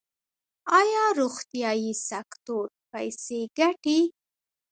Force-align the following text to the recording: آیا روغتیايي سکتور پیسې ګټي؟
آیا 0.79 1.03
روغتیايي 1.19 1.91
سکتور 2.09 2.65
پیسې 2.91 3.39
ګټي؟ 3.57 3.99